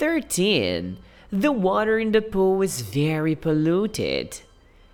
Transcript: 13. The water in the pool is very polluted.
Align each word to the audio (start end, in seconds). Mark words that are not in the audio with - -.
13. 0.00 0.96
The 1.30 1.52
water 1.52 1.98
in 1.98 2.12
the 2.12 2.22
pool 2.22 2.62
is 2.62 2.80
very 2.80 3.34
polluted. 3.34 4.40